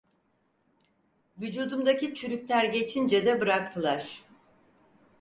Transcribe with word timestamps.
Vücudumdaki 1.41 2.15
çürükler 2.15 2.63
geçince 2.65 3.25
de 3.25 3.41
bıraktılar… 3.41 4.23